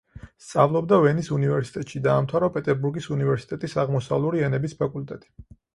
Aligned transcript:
სწავლობდა 0.43 0.97
ვენის 1.03 1.29
უნივერსიტეტში, 1.37 2.01
დაამთავრა 2.09 2.51
პეტერბურგის 2.57 3.11
უნივერსიტეტის 3.19 3.81
აღმოსავლური 3.85 4.47
ენების 4.51 4.81
ფაკულტეტი. 4.83 5.37